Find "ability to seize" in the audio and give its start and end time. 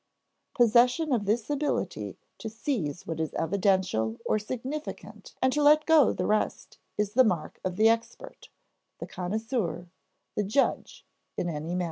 1.47-3.05